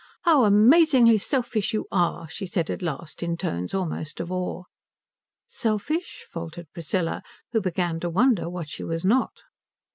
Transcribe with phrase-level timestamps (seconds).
[0.23, 4.63] "How amazingly selfish you are," she said at last, in tones almost of awe.
[5.47, 9.43] "Selfish?" faltered Priscilla, who began to wonder what she was not.